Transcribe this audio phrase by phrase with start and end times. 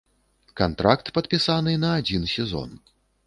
[0.61, 2.75] Кантракт падпісаны на адзін сезон.